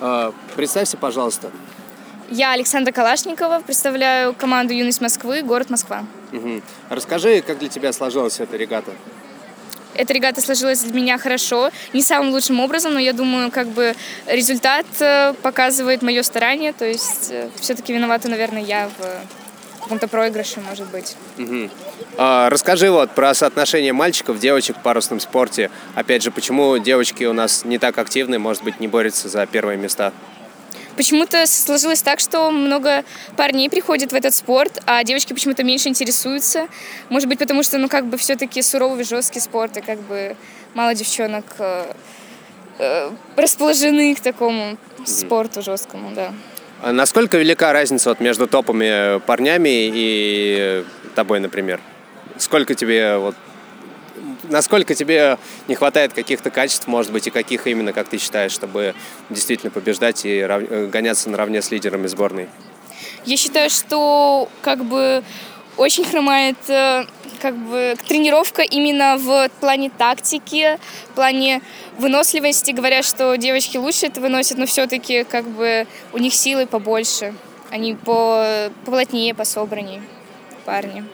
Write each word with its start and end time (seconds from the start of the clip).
Э, 0.00 0.32
представься, 0.54 0.96
пожалуйста. 0.96 1.50
Я 2.28 2.52
Александра 2.52 2.92
Калашникова, 2.92 3.62
представляю 3.64 4.34
команду 4.34 4.72
«Юность 4.72 5.00
Москвы», 5.00 5.42
город 5.42 5.70
Москва. 5.70 6.04
Угу. 6.32 6.60
Расскажи, 6.90 7.40
как 7.40 7.58
для 7.58 7.68
тебя 7.68 7.92
сложилась 7.92 8.40
эта 8.40 8.56
регата? 8.56 8.90
Эта 9.94 10.12
регата 10.12 10.40
сложилась 10.40 10.80
для 10.80 10.92
меня 10.92 11.18
хорошо, 11.18 11.70
не 11.92 12.02
самым 12.02 12.32
лучшим 12.32 12.60
образом, 12.60 12.94
но 12.94 13.00
я 13.00 13.12
думаю, 13.12 13.50
как 13.50 13.68
бы 13.68 13.94
результат 14.26 14.86
э, 15.00 15.32
показывает 15.40 16.02
мое 16.02 16.22
старание, 16.22 16.72
то 16.72 16.84
есть 16.84 17.30
э, 17.30 17.48
все-таки 17.60 17.94
виновата, 17.94 18.28
наверное, 18.28 18.62
я 18.62 18.90
в 18.98 19.45
каком-то 19.86 20.08
проигрыше, 20.08 20.60
может 20.60 20.86
быть. 20.88 21.16
Угу. 21.38 21.70
А, 22.18 22.50
расскажи 22.50 22.90
вот 22.90 23.12
про 23.12 23.32
соотношение 23.34 23.92
мальчиков, 23.92 24.38
девочек 24.38 24.76
в 24.78 24.82
парусном 24.82 25.20
спорте. 25.20 25.70
Опять 25.94 26.22
же, 26.22 26.30
почему 26.30 26.76
девочки 26.78 27.24
у 27.24 27.32
нас 27.32 27.64
не 27.64 27.78
так 27.78 27.96
активны, 27.98 28.38
может 28.38 28.64
быть, 28.64 28.80
не 28.80 28.88
борются 28.88 29.28
за 29.28 29.46
первые 29.46 29.78
места? 29.78 30.12
Почему-то 30.96 31.46
сложилось 31.46 32.02
так, 32.02 32.20
что 32.20 32.50
много 32.50 33.04
парней 33.36 33.68
приходит 33.68 34.12
в 34.12 34.14
этот 34.14 34.34
спорт, 34.34 34.82
а 34.86 35.04
девочки 35.04 35.34
почему-то 35.34 35.62
меньше 35.62 35.88
интересуются. 35.88 36.68
Может 37.10 37.28
быть, 37.28 37.38
потому 37.38 37.62
что, 37.62 37.78
ну, 37.78 37.88
как 37.88 38.06
бы 38.06 38.16
все-таки 38.16 38.62
суровый, 38.62 39.04
жесткий 39.04 39.40
спорт, 39.40 39.76
и 39.76 39.82
как 39.82 40.00
бы 40.00 40.36
мало 40.74 40.94
девчонок 40.94 41.44
э, 41.58 41.92
э, 42.78 43.10
расположены 43.36 44.14
к 44.14 44.20
такому 44.20 44.78
спорту 45.04 45.62
жесткому, 45.62 46.12
да. 46.14 46.32
А 46.86 46.92
насколько 46.92 47.36
велика 47.36 47.72
разница 47.72 48.10
вот 48.10 48.20
между 48.20 48.46
топовыми 48.46 49.18
парнями 49.18 49.90
и 49.92 50.84
тобой, 51.16 51.40
например? 51.40 51.80
Сколько 52.38 52.76
тебе 52.76 53.16
вот 53.16 53.34
насколько 54.44 54.94
тебе 54.94 55.36
не 55.66 55.74
хватает 55.74 56.12
каких-то 56.12 56.50
качеств, 56.50 56.86
может 56.86 57.10
быть, 57.10 57.26
и 57.26 57.30
каких 57.30 57.66
именно, 57.66 57.92
как 57.92 58.06
ты 58.08 58.18
считаешь, 58.18 58.52
чтобы 58.52 58.94
действительно 59.30 59.72
побеждать 59.72 60.24
и 60.24 60.40
рав... 60.40 60.62
Э, 60.62 60.86
гоняться 60.86 61.28
наравне 61.28 61.60
с 61.60 61.72
лидерами 61.72 62.06
сборной? 62.06 62.48
Я 63.24 63.36
считаю, 63.36 63.68
что 63.68 64.48
как 64.62 64.84
бы 64.84 65.24
очень 65.76 66.04
хромает 66.04 66.56
э, 66.68 67.04
как 67.46 67.54
бы 67.54 67.94
тренировка 68.08 68.62
именно 68.62 69.16
в 69.18 69.48
плане 69.60 69.88
тактики, 69.88 70.80
в 71.10 71.14
плане 71.14 71.62
выносливости. 71.96 72.72
Говорят, 72.72 73.04
что 73.04 73.36
девочки 73.36 73.76
лучше 73.76 74.06
это 74.06 74.20
выносят, 74.20 74.58
но 74.58 74.66
все-таки 74.66 75.22
как 75.22 75.44
бы 75.44 75.86
у 76.12 76.18
них 76.18 76.34
силы 76.34 76.66
побольше. 76.66 77.34
Они 77.70 77.94
по 77.94 78.68
поплотнее, 78.84 79.32
пособраннее 79.32 80.02
парни. 80.64 81.04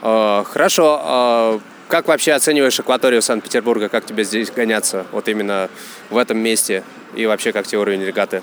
А, 0.00 0.44
хорошо. 0.44 0.98
А 1.02 1.60
как 1.88 2.08
вообще 2.08 2.32
оцениваешь 2.32 2.80
акваторию 2.80 3.20
Санкт-Петербурга? 3.20 3.90
Как 3.90 4.06
тебе 4.06 4.24
здесь 4.24 4.50
гоняться? 4.50 5.04
Вот 5.12 5.28
именно 5.28 5.68
в 6.08 6.16
этом 6.16 6.38
месте? 6.38 6.84
И 7.14 7.26
вообще, 7.26 7.52
как 7.52 7.66
тебе 7.66 7.80
уровень 7.82 8.02
регаты? 8.02 8.42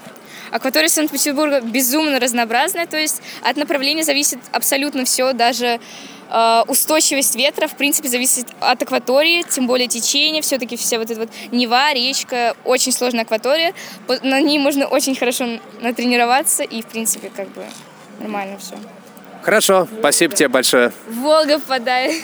Акватория 0.52 0.90
Санкт-Петербурга 0.90 1.62
безумно 1.62 2.20
разнообразная, 2.20 2.88
то 2.88 2.98
есть 2.98 3.22
от 3.44 3.58
направления 3.58 4.04
зависит 4.04 4.40
абсолютно 4.52 5.06
все, 5.06 5.34
даже 5.34 5.80
Э, 6.30 6.64
устойчивость 6.68 7.36
ветра, 7.36 7.68
в 7.68 7.76
принципе, 7.76 8.08
зависит 8.08 8.48
от 8.60 8.82
акватории, 8.82 9.44
тем 9.44 9.68
более 9.68 9.88
течение 9.88 10.42
все-таки 10.42 10.78
все 10.78 11.00
вот 11.00 11.10
это 11.10 11.22
вот 11.22 11.30
Нева, 11.52 11.94
речка, 11.94 12.56
очень 12.66 12.92
сложная 12.92 13.24
акватория, 13.24 13.74
на 14.22 14.40
ней 14.40 14.60
можно 14.60 14.86
очень 14.86 15.16
хорошо 15.16 15.60
натренироваться 15.82 16.64
и, 16.64 16.82
в 16.82 16.86
принципе, 16.86 17.32
как 17.36 17.48
бы 17.50 17.66
нормально 18.20 18.58
все. 18.60 18.76
Хорошо, 19.42 19.88
спасибо 20.00 20.36
тебе 20.36 20.50
большое. 20.50 20.92
Волга 21.08 21.58
впадает. 21.60 22.24